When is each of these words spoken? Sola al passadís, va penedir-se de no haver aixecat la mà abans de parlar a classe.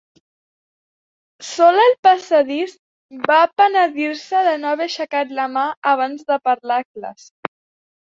Sola 1.49 1.83
al 1.89 1.91
passadís, 2.07 2.73
va 3.31 3.37
penedir-se 3.61 4.41
de 4.47 4.55
no 4.63 4.71
haver 4.71 4.87
aixecat 4.87 5.35
la 5.41 5.45
mà 5.59 5.67
abans 5.93 6.25
de 6.33 6.39
parlar 6.51 6.79
a 6.83 6.87
classe. 6.97 7.53